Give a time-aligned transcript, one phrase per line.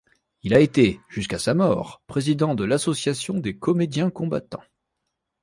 [0.41, 4.63] Il a été jusqu'à sa mort président de l'Association des comédiens combattants.